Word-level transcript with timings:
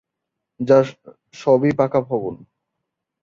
যার 0.59 0.85
সবই 1.33 1.71
পাকা 1.71 1.99
ভবন। 2.01 2.35